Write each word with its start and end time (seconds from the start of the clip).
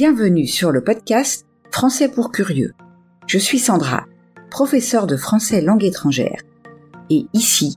Bienvenue 0.00 0.46
sur 0.46 0.70
le 0.70 0.84
podcast 0.84 1.44
Français 1.72 2.08
pour 2.08 2.30
curieux. 2.30 2.72
Je 3.26 3.36
suis 3.36 3.58
Sandra, 3.58 4.06
professeure 4.48 5.08
de 5.08 5.16
français 5.16 5.60
langue 5.60 5.82
étrangère. 5.82 6.40
Et 7.10 7.26
ici, 7.32 7.76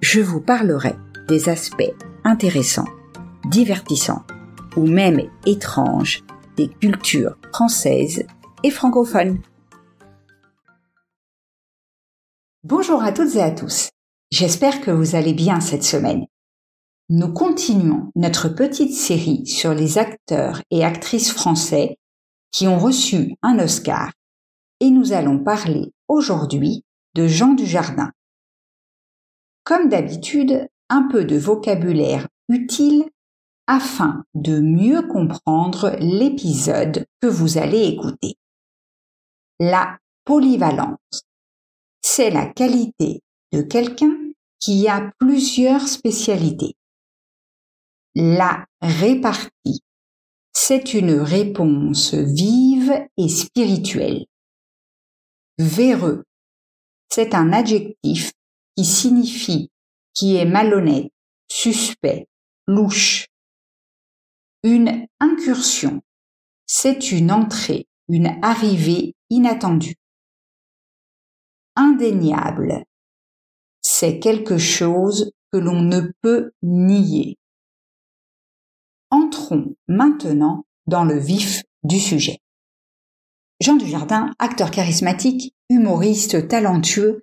je 0.00 0.18
vous 0.18 0.40
parlerai 0.40 0.96
des 1.28 1.48
aspects 1.48 1.94
intéressants, 2.24 2.88
divertissants 3.44 4.24
ou 4.76 4.88
même 4.88 5.20
étranges 5.46 6.24
des 6.56 6.66
cultures 6.66 7.36
françaises 7.52 8.24
et 8.64 8.70
francophones. 8.72 9.38
Bonjour 12.64 13.04
à 13.04 13.12
toutes 13.12 13.36
et 13.36 13.42
à 13.42 13.52
tous. 13.52 13.88
J'espère 14.32 14.80
que 14.80 14.90
vous 14.90 15.14
allez 15.14 15.32
bien 15.32 15.60
cette 15.60 15.84
semaine. 15.84 16.26
Nous 17.14 17.30
continuons 17.30 18.10
notre 18.16 18.48
petite 18.48 18.94
série 18.94 19.44
sur 19.44 19.74
les 19.74 19.98
acteurs 19.98 20.62
et 20.70 20.82
actrices 20.82 21.30
français 21.30 21.98
qui 22.50 22.66
ont 22.66 22.78
reçu 22.78 23.34
un 23.42 23.58
Oscar 23.58 24.12
et 24.80 24.88
nous 24.88 25.12
allons 25.12 25.38
parler 25.38 25.92
aujourd'hui 26.08 26.86
de 27.14 27.26
Jean 27.26 27.52
Dujardin. 27.52 28.12
Comme 29.62 29.90
d'habitude, 29.90 30.66
un 30.88 31.06
peu 31.12 31.26
de 31.26 31.36
vocabulaire 31.36 32.28
utile 32.48 33.04
afin 33.66 34.24
de 34.32 34.60
mieux 34.60 35.02
comprendre 35.02 35.94
l'épisode 36.00 37.04
que 37.20 37.26
vous 37.26 37.58
allez 37.58 37.88
écouter. 37.88 38.36
La 39.60 39.98
polyvalence, 40.24 41.26
c'est 42.00 42.30
la 42.30 42.46
qualité 42.46 43.20
de 43.52 43.60
quelqu'un 43.60 44.16
qui 44.60 44.88
a 44.88 45.12
plusieurs 45.18 45.86
spécialités. 45.88 46.74
La 48.14 48.66
répartie. 48.82 49.80
C'est 50.52 50.92
une 50.92 51.12
réponse 51.12 52.12
vive 52.12 52.92
et 53.16 53.28
spirituelle. 53.30 54.26
Véreux. 55.56 56.24
C'est 57.08 57.34
un 57.34 57.54
adjectif 57.54 58.32
qui 58.76 58.84
signifie 58.84 59.70
qui 60.12 60.36
est 60.36 60.44
malhonnête, 60.44 61.10
suspect, 61.48 62.28
louche. 62.66 63.28
Une 64.62 65.06
incursion. 65.18 66.02
C'est 66.66 67.12
une 67.12 67.32
entrée, 67.32 67.86
une 68.08 68.38
arrivée 68.42 69.14
inattendue. 69.30 69.96
Indéniable. 71.76 72.84
C'est 73.80 74.18
quelque 74.18 74.58
chose 74.58 75.32
que 75.50 75.56
l'on 75.56 75.80
ne 75.80 76.12
peut 76.20 76.52
nier. 76.62 77.38
Entrons 79.12 79.74
maintenant 79.88 80.64
dans 80.86 81.04
le 81.04 81.18
vif 81.18 81.64
du 81.84 82.00
sujet. 82.00 82.38
Jean 83.60 83.76
Dujardin, 83.76 84.30
acteur 84.38 84.70
charismatique, 84.70 85.52
humoriste 85.68 86.48
talentueux 86.48 87.22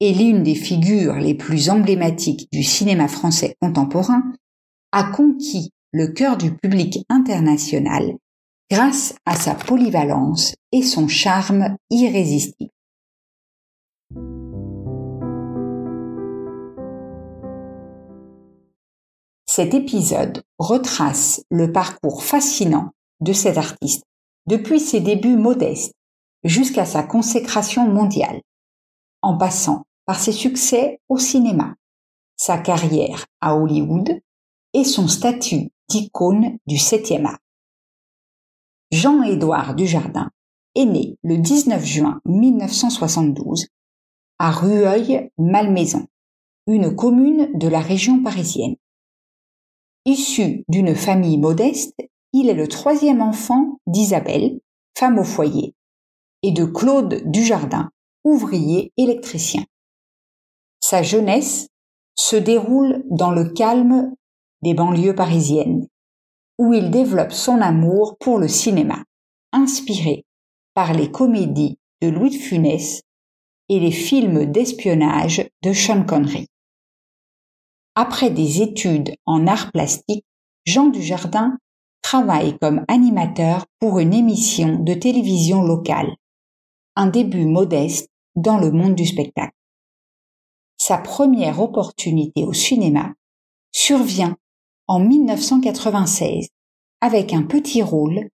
et 0.00 0.12
l'une 0.12 0.42
des 0.42 0.56
figures 0.56 1.14
les 1.14 1.36
plus 1.36 1.70
emblématiques 1.70 2.48
du 2.50 2.64
cinéma 2.64 3.06
français 3.06 3.54
contemporain, 3.62 4.24
a 4.90 5.04
conquis 5.04 5.70
le 5.92 6.08
cœur 6.08 6.36
du 6.36 6.52
public 6.56 7.04
international 7.08 8.16
grâce 8.68 9.14
à 9.24 9.36
sa 9.36 9.54
polyvalence 9.54 10.56
et 10.72 10.82
son 10.82 11.06
charme 11.06 11.76
irrésistible. 11.90 12.72
Cet 19.60 19.74
épisode 19.74 20.42
retrace 20.58 21.44
le 21.50 21.70
parcours 21.70 22.24
fascinant 22.24 22.92
de 23.20 23.34
cet 23.34 23.58
artiste 23.58 24.04
depuis 24.46 24.80
ses 24.80 25.00
débuts 25.00 25.36
modestes 25.36 25.92
jusqu'à 26.44 26.86
sa 26.86 27.02
consécration 27.02 27.86
mondiale, 27.86 28.40
en 29.20 29.36
passant 29.36 29.84
par 30.06 30.18
ses 30.18 30.32
succès 30.32 30.98
au 31.10 31.18
cinéma, 31.18 31.74
sa 32.38 32.56
carrière 32.56 33.26
à 33.42 33.54
Hollywood 33.54 34.22
et 34.72 34.84
son 34.84 35.08
statut 35.08 35.68
d'icône 35.90 36.56
du 36.66 36.76
7e 36.76 37.26
art. 37.26 37.40
Jean-Édouard 38.90 39.74
Dujardin 39.74 40.30
est 40.74 40.86
né 40.86 41.18
le 41.22 41.36
19 41.36 41.84
juin 41.84 42.22
1972 42.24 43.66
à 44.38 44.52
Rueil-Malmaison, 44.52 46.06
une 46.66 46.96
commune 46.96 47.50
de 47.58 47.68
la 47.68 47.80
région 47.80 48.22
parisienne. 48.22 48.76
Issu 50.10 50.64
d'une 50.68 50.96
famille 50.96 51.38
modeste, 51.38 51.94
il 52.32 52.48
est 52.48 52.54
le 52.54 52.66
troisième 52.66 53.22
enfant 53.22 53.78
d'Isabelle, 53.86 54.58
femme 54.98 55.20
au 55.20 55.22
foyer, 55.22 55.76
et 56.42 56.50
de 56.50 56.64
Claude 56.64 57.22
Dujardin, 57.26 57.90
ouvrier 58.24 58.92
électricien. 58.96 59.64
Sa 60.80 61.04
jeunesse 61.04 61.68
se 62.16 62.34
déroule 62.34 63.04
dans 63.08 63.30
le 63.30 63.50
calme 63.50 64.12
des 64.62 64.74
banlieues 64.74 65.14
parisiennes, 65.14 65.86
où 66.58 66.74
il 66.74 66.90
développe 66.90 67.32
son 67.32 67.60
amour 67.60 68.16
pour 68.18 68.38
le 68.38 68.48
cinéma, 68.48 69.04
inspiré 69.52 70.24
par 70.74 70.92
les 70.92 71.12
comédies 71.12 71.78
de 72.02 72.08
Louis 72.08 72.30
de 72.30 72.42
Funès 72.42 73.02
et 73.68 73.78
les 73.78 73.92
films 73.92 74.46
d'espionnage 74.46 75.48
de 75.62 75.72
Sean 75.72 76.04
Connery. 76.04 76.49
Après 78.02 78.30
des 78.30 78.62
études 78.62 79.14
en 79.26 79.46
arts 79.46 79.72
plastiques, 79.72 80.24
Jean 80.64 80.86
Dujardin 80.86 81.58
travaille 82.00 82.58
comme 82.58 82.82
animateur 82.88 83.66
pour 83.78 83.98
une 83.98 84.14
émission 84.14 84.78
de 84.78 84.94
télévision 84.94 85.62
locale. 85.62 86.16
Un 86.96 87.08
début 87.08 87.44
modeste 87.44 88.08
dans 88.36 88.56
le 88.56 88.70
monde 88.70 88.94
du 88.94 89.04
spectacle. 89.04 89.52
Sa 90.78 90.96
première 90.96 91.60
opportunité 91.60 92.44
au 92.44 92.54
cinéma 92.54 93.12
survient 93.70 94.34
en 94.86 95.00
1996 95.00 96.48
avec 97.02 97.34
un 97.34 97.42
petit 97.42 97.82
rôle 97.82 98.30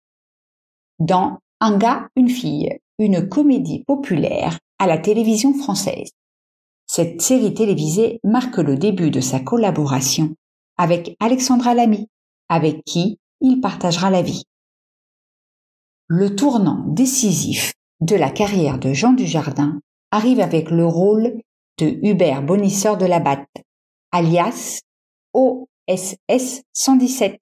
dans 0.99 1.39
Un 1.61 1.79
gars, 1.79 2.11
une 2.17 2.29
fille, 2.29 2.81
une 2.99 3.31
comédie 3.31 3.83
populaire 3.83 4.59
à 4.79 4.87
la 4.87 4.99
télévision 4.99 5.55
française. 5.55 6.11
Cette 6.97 7.23
série 7.23 7.53
télévisée 7.53 8.21
marque 8.23 8.59
le 8.59 8.77
début 8.77 9.11
de 9.11 9.19
sa 9.19 9.41
collaboration 9.41 10.37
avec 10.77 11.17
Alexandra 11.19 11.75
Lamy, 11.75 12.09
avec 12.49 12.85
qui 12.85 13.19
il 13.41 13.61
partagera 13.61 14.11
la 14.11 14.23
vie. 14.23 14.45
Le 16.07 16.37
tournant 16.37 16.85
décisif 16.87 17.73
de 18.01 18.15
la 18.15 18.31
carrière 18.31 18.79
de 18.79 18.93
Jean 18.93 19.13
Dujardin 19.13 19.81
arrive 20.13 20.39
avec 20.39 20.71
le 20.71 20.87
rôle 20.87 21.43
de 21.79 21.99
Hubert 22.09 22.45
Bonisseur 22.45 22.97
de 22.97 23.07
la 23.07 23.19
Batte, 23.19 23.65
alias 24.13 24.79
OSS 25.33 26.63
117, 26.75 27.41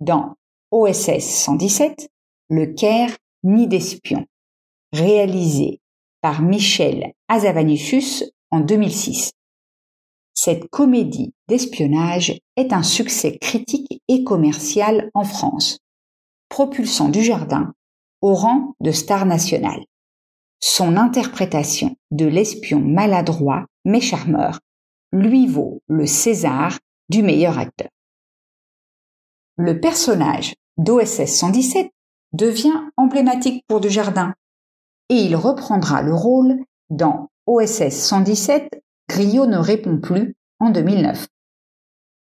dans 0.00 0.34
OSS 0.72 1.44
117, 1.44 2.08
Le 2.48 2.66
Caire 2.66 3.16
ni 3.44 3.68
d'espion, 3.68 4.26
réalisé 4.92 5.78
par 6.22 6.42
Michel 6.42 7.12
Azavanissus 7.28 8.24
en 8.50 8.60
2006. 8.60 9.32
Cette 10.34 10.68
comédie 10.70 11.34
d'espionnage 11.48 12.38
est 12.56 12.72
un 12.72 12.82
succès 12.82 13.38
critique 13.38 14.02
et 14.08 14.24
commercial 14.24 15.10
en 15.14 15.24
France, 15.24 15.78
propulsant 16.48 17.08
Dujardin 17.08 17.72
au 18.20 18.34
rang 18.34 18.74
de 18.80 18.90
star 18.90 19.26
nationale. 19.26 19.84
Son 20.60 20.96
interprétation 20.96 21.96
de 22.10 22.26
l'espion 22.26 22.80
maladroit 22.80 23.66
mais 23.84 24.00
charmeur 24.00 24.60
lui 25.12 25.46
vaut 25.46 25.80
le 25.88 26.06
César 26.06 26.78
du 27.08 27.22
meilleur 27.22 27.58
acteur. 27.58 27.88
Le 29.56 29.80
personnage 29.80 30.54
d'OSS 30.76 31.26
117 31.26 31.90
devient 32.32 32.88
emblématique 32.96 33.64
pour 33.66 33.80
Dujardin 33.80 34.34
et 35.08 35.16
il 35.16 35.34
reprendra 35.34 36.02
le 36.02 36.14
rôle 36.14 36.56
dans 36.90 37.29
OSS 37.46 37.90
117, 37.90 38.82
Griot 39.08 39.46
ne 39.46 39.58
répond 39.58 39.98
plus 39.98 40.36
en 40.58 40.70
2009. 40.70 41.26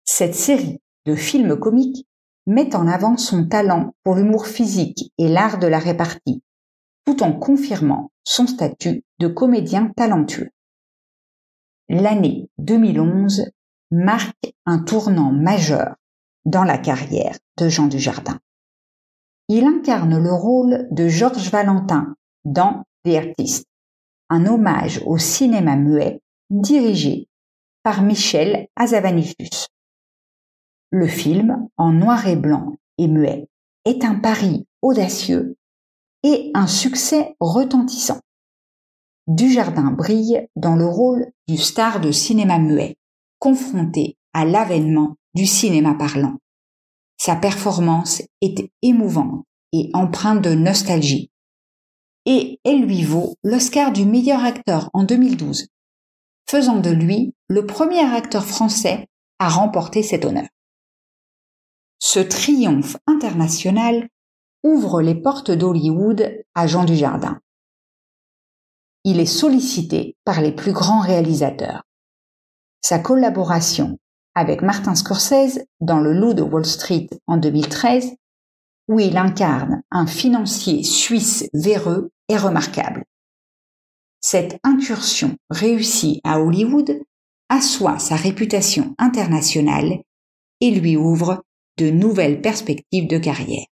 Cette 0.04 0.34
série 0.34 0.80
de 1.06 1.14
films 1.14 1.58
comiques 1.58 2.06
met 2.46 2.74
en 2.74 2.86
avant 2.86 3.16
son 3.16 3.46
talent 3.46 3.94
pour 4.04 4.14
l'humour 4.14 4.46
physique 4.46 5.12
et 5.18 5.28
l'art 5.28 5.58
de 5.58 5.66
la 5.66 5.78
répartie, 5.78 6.42
tout 7.04 7.22
en 7.22 7.32
confirmant 7.32 8.10
son 8.24 8.46
statut 8.46 9.04
de 9.18 9.28
comédien 9.28 9.90
talentueux. 9.96 10.50
L'année 11.88 12.48
2011 12.58 13.50
marque 13.90 14.54
un 14.66 14.78
tournant 14.78 15.32
majeur 15.32 15.96
dans 16.44 16.64
la 16.64 16.78
carrière 16.78 17.38
de 17.58 17.68
Jean 17.68 17.86
Dujardin. 17.86 18.38
Il 19.48 19.64
incarne 19.64 20.22
le 20.22 20.32
rôle 20.32 20.88
de 20.90 21.08
Georges 21.08 21.50
Valentin 21.50 22.14
dans 22.44 22.84
The 23.04 23.14
Artist, 23.16 23.67
un 24.30 24.46
hommage 24.46 25.02
au 25.06 25.18
cinéma 25.18 25.76
muet 25.76 26.20
dirigé 26.50 27.28
par 27.82 28.02
Michel 28.02 28.68
Azavanissus. 28.76 29.68
Le 30.90 31.06
film, 31.06 31.68
en 31.76 31.92
noir 31.92 32.26
et 32.26 32.36
blanc 32.36 32.76
et 32.98 33.08
muet, 33.08 33.48
est 33.84 34.04
un 34.04 34.14
pari 34.14 34.66
audacieux 34.82 35.56
et 36.22 36.50
un 36.54 36.66
succès 36.66 37.36
retentissant. 37.40 38.20
Dujardin 39.26 39.90
brille 39.90 40.48
dans 40.56 40.74
le 40.74 40.86
rôle 40.86 41.26
du 41.46 41.58
star 41.58 42.00
de 42.00 42.10
cinéma 42.10 42.58
muet, 42.58 42.96
confronté 43.38 44.16
à 44.32 44.44
l'avènement 44.44 45.16
du 45.34 45.46
cinéma 45.46 45.94
parlant. 45.94 46.38
Sa 47.18 47.36
performance 47.36 48.22
est 48.40 48.70
émouvante 48.82 49.44
et 49.72 49.90
empreinte 49.92 50.42
de 50.42 50.54
nostalgie. 50.54 51.30
Et 52.30 52.60
elle 52.62 52.82
lui 52.82 53.04
vaut 53.04 53.36
l'Oscar 53.42 53.90
du 53.90 54.04
meilleur 54.04 54.44
acteur 54.44 54.90
en 54.92 55.02
2012, 55.02 55.68
faisant 56.46 56.78
de 56.78 56.90
lui 56.90 57.34
le 57.48 57.64
premier 57.64 58.02
acteur 58.02 58.44
français 58.44 59.08
à 59.38 59.48
remporter 59.48 60.02
cet 60.02 60.26
honneur. 60.26 60.46
Ce 62.00 62.20
triomphe 62.20 62.98
international 63.06 64.10
ouvre 64.62 65.00
les 65.00 65.14
portes 65.14 65.50
d'Hollywood 65.50 66.44
à 66.54 66.66
Jean 66.66 66.84
Dujardin. 66.84 67.40
Il 69.04 69.20
est 69.20 69.24
sollicité 69.24 70.14
par 70.26 70.42
les 70.42 70.52
plus 70.52 70.72
grands 70.72 71.00
réalisateurs. 71.00 71.84
Sa 72.82 72.98
collaboration 72.98 73.96
avec 74.34 74.60
Martin 74.60 74.94
Scorsese 74.94 75.60
dans 75.80 75.98
Le 75.98 76.12
Loup 76.12 76.34
de 76.34 76.42
Wall 76.42 76.66
Street 76.66 77.08
en 77.26 77.38
2013, 77.38 78.16
où 78.88 78.98
il 79.00 79.16
incarne 79.16 79.82
un 79.90 80.06
financier 80.06 80.82
suisse 80.82 81.48
véreux, 81.52 82.10
est 82.28 82.36
remarquable. 82.36 83.04
Cette 84.20 84.58
incursion 84.64 85.36
réussie 85.50 86.20
à 86.24 86.40
Hollywood 86.40 87.00
assoit 87.48 87.98
sa 87.98 88.16
réputation 88.16 88.94
internationale 88.98 90.02
et 90.60 90.70
lui 90.70 90.96
ouvre 90.96 91.44
de 91.78 91.90
nouvelles 91.90 92.42
perspectives 92.42 93.08
de 93.08 93.18
carrière. 93.18 93.66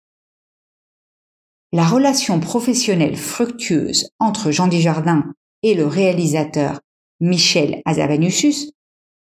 La 1.74 1.86
relation 1.86 2.40
professionnelle 2.40 3.18
fructueuse 3.18 4.10
entre 4.20 4.52
Jean 4.52 4.68
Desjardins 4.68 5.34
et 5.64 5.74
le 5.74 5.88
réalisateur 5.88 6.80
Michel 7.20 7.82
Azavanusus 7.86 8.72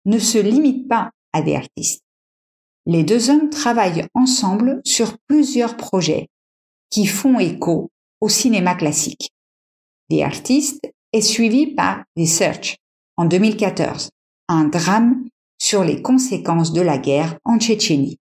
ne 0.05 0.19
se 0.19 0.39
limite 0.39 0.87
pas 0.89 1.11
à 1.33 1.43
des 1.43 1.57
artistes. 1.57 2.04
Les 2.87 3.03
deux 3.03 3.31
hommes 3.31 3.49
travaillent 3.51 4.07
ensemble 4.15 4.81
sur 4.85 5.17
plusieurs 5.27 5.77
projets 5.77 6.29
qui 6.91 7.07
font 7.07 7.39
écho 7.39 7.91
au 8.21 8.29
cinéma 8.29 8.75
classique. 8.75 9.31
Des 10.11 10.23
artistes 10.23 10.87
est 11.13 11.23
suivi 11.23 11.75
par 11.75 12.05
The 12.17 12.27
Search 12.27 12.77
en 13.17 13.25
2014, 13.25 14.11
un 14.49 14.65
drame 14.65 15.25
sur 15.59 15.83
les 15.83 16.03
conséquences 16.03 16.73
de 16.73 16.83
la 16.83 16.99
guerre 16.99 17.39
en 17.45 17.59
Tchétchénie. 17.59 18.19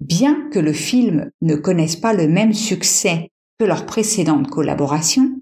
Bien 0.00 0.48
que 0.50 0.58
le 0.58 0.72
film 0.72 1.30
ne 1.42 1.56
connaisse 1.56 1.96
pas 1.96 2.14
le 2.14 2.28
même 2.28 2.54
succès 2.54 3.30
que 3.58 3.64
leurs 3.64 3.86
précédentes 3.86 4.48
collaborations, 4.48 5.40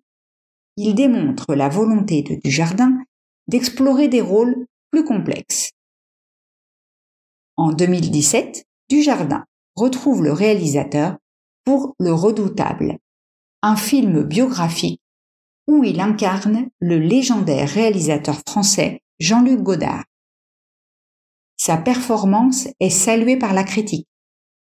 il 0.76 0.94
démontre 0.94 1.54
la 1.54 1.68
volonté 1.68 2.22
de 2.22 2.40
Dujardin 2.42 2.98
d'explorer 3.46 4.08
des 4.08 4.20
rôles 4.20 4.66
plus 4.90 5.04
complexes. 5.04 5.73
En 7.56 7.72
2017, 7.72 8.64
Dujardin 8.90 9.44
retrouve 9.76 10.24
le 10.24 10.32
réalisateur 10.32 11.16
pour 11.64 11.94
Le 12.00 12.12
Redoutable, 12.12 12.98
un 13.62 13.76
film 13.76 14.24
biographique 14.24 15.00
où 15.66 15.84
il 15.84 16.00
incarne 16.00 16.68
le 16.80 16.98
légendaire 16.98 17.68
réalisateur 17.68 18.40
français 18.46 19.02
Jean-Luc 19.20 19.62
Godard. 19.62 20.04
Sa 21.56 21.76
performance 21.76 22.66
est 22.80 22.90
saluée 22.90 23.38
par 23.38 23.54
la 23.54 23.64
critique, 23.64 24.08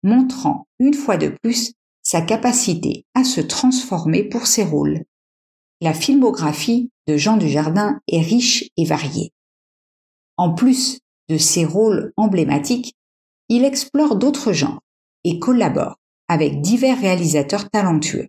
montrant 0.02 0.66
une 0.78 0.94
fois 0.94 1.16
de 1.16 1.34
plus 1.42 1.72
sa 2.02 2.20
capacité 2.20 3.06
à 3.14 3.24
se 3.24 3.40
transformer 3.40 4.22
pour 4.22 4.46
ses 4.46 4.64
rôles. 4.64 5.04
La 5.80 5.94
filmographie 5.94 6.90
de 7.08 7.16
Jean 7.16 7.38
Dujardin 7.38 8.00
est 8.06 8.20
riche 8.20 8.64
et 8.76 8.84
variée. 8.84 9.32
En 10.36 10.54
plus 10.54 11.01
de 11.32 11.38
ses 11.38 11.64
rôles 11.64 12.12
emblématiques, 12.18 12.94
il 13.48 13.64
explore 13.64 14.16
d'autres 14.16 14.52
genres 14.52 14.82
et 15.24 15.38
collabore 15.38 15.96
avec 16.28 16.60
divers 16.60 17.00
réalisateurs 17.00 17.70
talentueux. 17.70 18.28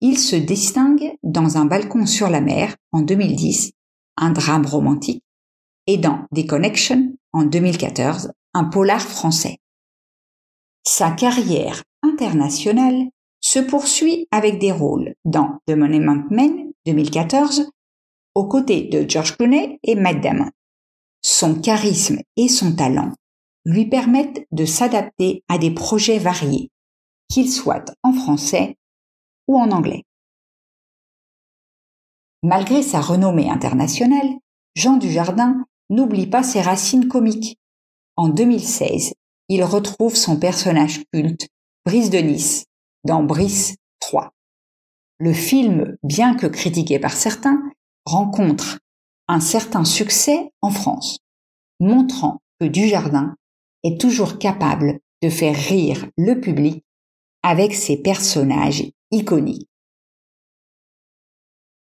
Il 0.00 0.18
se 0.18 0.36
distingue 0.36 1.16
dans 1.24 1.56
Un 1.56 1.64
balcon 1.64 2.06
sur 2.06 2.30
la 2.30 2.40
mer 2.40 2.76
en 2.92 3.00
2010, 3.00 3.72
un 4.18 4.30
drame 4.30 4.66
romantique, 4.66 5.24
et 5.88 5.96
dans 5.96 6.26
Des 6.30 6.46
Connection 6.46 7.12
en 7.32 7.44
2014, 7.44 8.30
un 8.54 8.64
polar 8.64 9.00
français. 9.00 9.58
Sa 10.84 11.10
carrière 11.10 11.82
internationale 12.02 13.08
se 13.40 13.58
poursuit 13.58 14.28
avec 14.30 14.60
des 14.60 14.72
rôles 14.72 15.14
dans 15.24 15.58
The 15.66 15.72
Monument 15.72 16.22
Men 16.30 16.72
2014, 16.86 17.70
aux 18.34 18.46
côtés 18.46 18.82
de 18.84 19.08
George 19.08 19.36
Clooney 19.36 19.80
et 19.82 19.96
Matt 19.96 20.20
Damon. 20.20 20.50
Son 21.22 21.60
charisme 21.60 22.18
et 22.36 22.48
son 22.48 22.74
talent 22.74 23.12
lui 23.64 23.86
permettent 23.86 24.44
de 24.50 24.64
s'adapter 24.64 25.44
à 25.48 25.56
des 25.56 25.70
projets 25.70 26.18
variés, 26.18 26.70
qu'ils 27.28 27.50
soient 27.50 27.84
en 28.02 28.12
français 28.12 28.76
ou 29.46 29.56
en 29.56 29.70
anglais. 29.70 30.02
Malgré 32.42 32.82
sa 32.82 33.00
renommée 33.00 33.48
internationale, 33.48 34.28
Jean 34.74 34.96
Dujardin 34.96 35.64
n'oublie 35.90 36.26
pas 36.26 36.42
ses 36.42 36.60
racines 36.60 37.06
comiques. 37.06 37.56
En 38.16 38.28
2016, 38.28 39.14
il 39.48 39.62
retrouve 39.62 40.16
son 40.16 40.38
personnage 40.38 41.04
culte, 41.12 41.46
Brice 41.86 42.10
de 42.10 42.18
Nice, 42.18 42.64
dans 43.04 43.22
Brice 43.22 43.76
3. 44.00 44.32
Le 45.18 45.32
film, 45.32 45.96
bien 46.02 46.34
que 46.34 46.46
critiqué 46.48 46.98
par 46.98 47.12
certains, 47.12 47.62
rencontre 48.04 48.80
un 49.28 49.40
certain 49.40 49.84
succès 49.84 50.52
en 50.60 50.70
France, 50.70 51.18
montrant 51.80 52.40
que 52.60 52.66
Dujardin 52.66 53.34
est 53.82 54.00
toujours 54.00 54.38
capable 54.38 55.00
de 55.22 55.28
faire 55.28 55.56
rire 55.56 56.08
le 56.16 56.40
public 56.40 56.84
avec 57.42 57.74
ses 57.74 57.96
personnages 57.96 58.84
iconiques. 59.10 59.68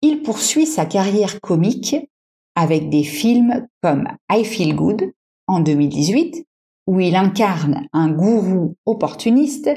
Il 0.02 0.22
poursuit 0.22 0.66
sa 0.66 0.86
carrière 0.86 1.40
comique 1.40 1.96
avec 2.54 2.88
des 2.90 3.04
films 3.04 3.66
comme 3.82 4.08
I 4.30 4.44
Feel 4.44 4.74
Good 4.76 5.12
en 5.46 5.60
2018 5.60 6.48
où 6.88 7.00
il 7.00 7.16
incarne 7.16 7.86
un 7.92 8.10
gourou 8.10 8.74
opportuniste, 8.86 9.70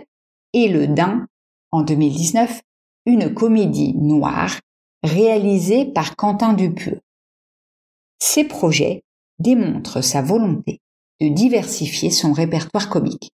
et 0.54 0.70
Le 0.70 0.88
Dain, 0.88 1.28
en 1.72 1.82
2019, 1.84 2.62
une 3.06 3.34
comédie 3.34 3.94
noire 3.96 4.58
réalisée 5.04 5.86
par 5.86 6.16
Quentin 6.16 6.54
Dupieux. 6.54 7.02
Ces 8.22 8.44
projets 8.44 9.02
démontrent 9.40 10.02
sa 10.02 10.22
volonté 10.22 10.80
de 11.20 11.28
diversifier 11.28 12.12
son 12.12 12.32
répertoire 12.32 12.90
comique. 12.90 13.32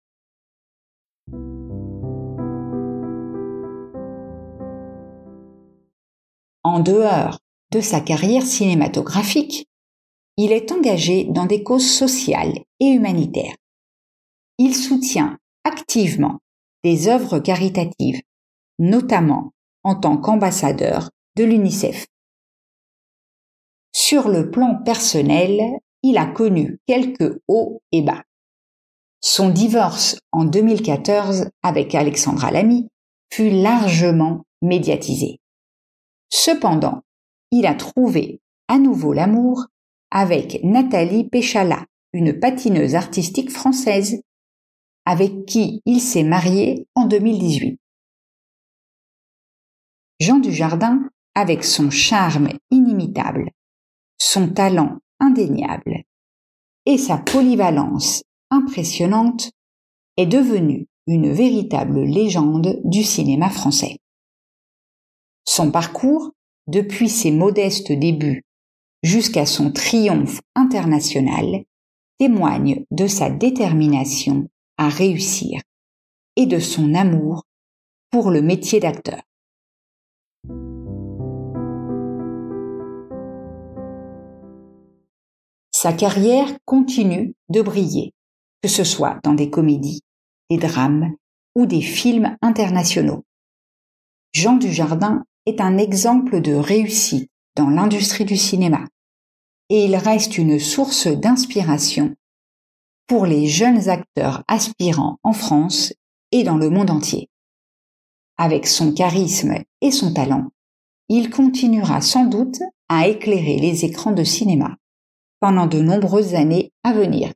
En 6.63 6.79
dehors 6.79 7.39
de 7.71 7.81
sa 7.81 8.01
carrière 8.01 8.45
cinématographique, 8.45 9.67
il 10.37 10.51
est 10.51 10.71
engagé 10.71 11.25
dans 11.25 11.45
des 11.45 11.63
causes 11.63 11.89
sociales 11.89 12.59
et 12.79 12.87
humanitaires 12.87 13.55
il 14.57 14.75
soutient 14.75 15.37
activement 15.63 16.39
des 16.83 17.07
œuvres 17.07 17.39
caritatives, 17.39 18.21
notamment 18.79 19.51
en 19.83 19.95
tant 19.95 20.17
qu'ambassadeur 20.17 21.09
de 21.35 21.43
l'UNICEF. 21.43 22.05
Sur 23.93 24.27
le 24.27 24.49
plan 24.49 24.81
personnel, 24.83 25.61
il 26.01 26.17
a 26.17 26.25
connu 26.25 26.79
quelques 26.87 27.39
hauts 27.47 27.81
et 27.91 28.01
bas. 28.01 28.23
Son 29.21 29.49
divorce 29.49 30.17
en 30.31 30.43
2014 30.43 31.49
avec 31.61 31.95
Alexandra 31.95 32.51
Lamy 32.51 32.89
fut 33.31 33.51
largement 33.51 34.43
médiatisé. 34.61 35.39
Cependant, 36.29 37.01
il 37.51 37.65
a 37.65 37.75
trouvé 37.75 38.41
à 38.67 38.79
nouveau 38.79 39.13
l'amour 39.13 39.67
avec 40.11 40.59
Nathalie 40.63 41.29
Péchala, 41.29 41.85
une 42.13 42.39
patineuse 42.39 42.95
artistique 42.95 43.51
française 43.51 44.21
avec 45.05 45.45
qui 45.45 45.81
il 45.85 46.01
s'est 46.01 46.23
marié 46.23 46.87
en 46.95 47.05
2018. 47.05 47.79
Jean 50.19 50.39
Dujardin, 50.39 51.09
avec 51.35 51.63
son 51.63 51.89
charme 51.89 52.49
inimitable, 52.71 53.51
son 54.25 54.47
talent 54.47 54.99
indéniable 55.19 56.03
et 56.85 56.97
sa 56.97 57.17
polyvalence 57.17 58.23
impressionnante, 58.51 59.51
est 60.15 60.25
devenu 60.25 60.87
une 61.07 61.29
véritable 61.29 61.99
légende 62.01 62.79
du 62.85 63.03
cinéma 63.03 63.49
français. 63.49 63.97
Son 65.43 65.71
parcours, 65.71 66.31
depuis 66.67 67.09
ses 67.09 67.31
modestes 67.31 67.91
débuts 67.91 68.43
jusqu'à 69.01 69.45
son 69.45 69.73
triomphe 69.73 70.39
international, 70.55 71.65
témoigne 72.17 72.85
de 72.91 73.07
sa 73.07 73.29
détermination 73.29 74.47
à 74.77 74.87
réussir 74.87 75.59
et 76.37 76.45
de 76.45 76.59
son 76.59 76.93
amour 76.93 77.43
pour 78.09 78.31
le 78.31 78.41
métier 78.41 78.79
d'acteur. 78.79 79.21
Sa 85.83 85.91
carrière 85.91 86.47
continue 86.63 87.35
de 87.49 87.61
briller, 87.61 88.13
que 88.61 88.69
ce 88.69 88.85
soit 88.85 89.19
dans 89.21 89.33
des 89.33 89.49
comédies, 89.49 89.99
des 90.49 90.55
drames 90.55 91.13
ou 91.55 91.65
des 91.65 91.81
films 91.81 92.37
internationaux. 92.41 93.25
Jean 94.31 94.55
Dujardin 94.55 95.25
est 95.45 95.59
un 95.59 95.77
exemple 95.77 96.39
de 96.39 96.53
réussite 96.53 97.29
dans 97.57 97.69
l'industrie 97.69 98.23
du 98.23 98.37
cinéma 98.37 98.87
et 99.67 99.83
il 99.83 99.97
reste 99.97 100.37
une 100.37 100.57
source 100.57 101.07
d'inspiration 101.07 102.15
pour 103.07 103.25
les 103.25 103.47
jeunes 103.47 103.89
acteurs 103.89 104.45
aspirants 104.47 105.17
en 105.21 105.33
France 105.33 105.91
et 106.31 106.43
dans 106.43 106.55
le 106.55 106.69
monde 106.69 106.91
entier. 106.91 107.27
Avec 108.37 108.67
son 108.67 108.93
charisme 108.93 109.55
et 109.81 109.91
son 109.91 110.13
talent, 110.13 110.47
il 111.09 111.29
continuera 111.29 111.99
sans 111.99 112.23
doute 112.23 112.61
à 112.87 113.09
éclairer 113.09 113.57
les 113.57 113.83
écrans 113.83 114.13
de 114.13 114.23
cinéma 114.23 114.77
pendant 115.43 115.67
de 115.67 115.81
nombreuses 115.81 116.35
années 116.35 116.71
à 116.85 116.93
venir. 116.93 117.33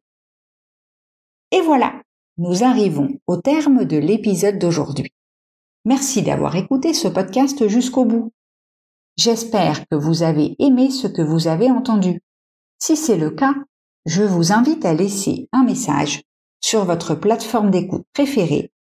Et 1.51 1.59
voilà, 1.59 2.01
nous 2.37 2.63
arrivons 2.63 3.09
au 3.27 3.35
terme 3.35 3.83
de 3.83 3.97
l'épisode 3.97 4.59
d'aujourd'hui. 4.59 5.11
Merci 5.83 6.21
d'avoir 6.21 6.55
écouté 6.55 6.93
ce 6.93 7.09
podcast 7.09 7.67
jusqu'au 7.67 8.05
bout. 8.05 8.31
J'espère 9.17 9.85
que 9.89 9.97
vous 9.97 10.23
avez 10.23 10.55
aimé 10.59 10.89
ce 10.89 11.07
que 11.07 11.21
vous 11.21 11.49
avez 11.49 11.69
entendu. 11.69 12.21
Si 12.79 12.95
c'est 12.95 13.17
le 13.17 13.29
cas, 13.29 13.55
je 14.05 14.23
vous 14.23 14.53
invite 14.53 14.85
à 14.85 14.93
laisser 14.93 15.49
un 15.51 15.65
message 15.65 16.23
sur 16.61 16.85
votre 16.85 17.13
plateforme 17.13 17.71
d'écoute 17.71 18.05
préférée 18.13 18.71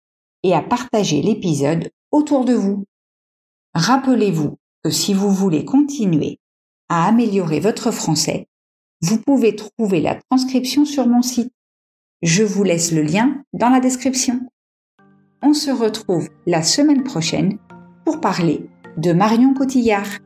et 0.45 0.54
à 0.54 0.62
partager 0.62 1.21
l'épisode 1.21 1.90
autour 2.12 2.45
de 2.45 2.54
vous. 2.54 2.85
Rappelez-vous 3.75 4.56
que 4.85 4.90
si 4.90 5.14
vous 5.14 5.33
voulez 5.33 5.64
continuer 5.64 6.38
à 6.88 7.09
améliorer 7.09 7.59
votre 7.59 7.90
français, 7.90 8.47
vous 9.03 9.19
pouvez 9.19 9.57
trouver 9.57 10.00
la 10.00 10.19
transcription 10.31 10.85
sur 10.85 11.07
mon 11.07 11.23
site. 11.23 11.53
Je 12.23 12.43
vous 12.43 12.65
laisse 12.65 12.93
le 12.93 13.03
lien 13.03 13.43
dans 13.53 13.69
la 13.69 13.81
description. 13.81 14.41
On 15.43 15.53
se 15.53 15.71
retrouve 15.71 16.29
la 16.47 16.62
semaine 16.62 17.05
prochaine 17.05 17.59
pour 18.05 18.21
parler 18.21 18.69
de 18.97 19.12
Marion 19.12 19.53
Cotillard. 19.53 20.19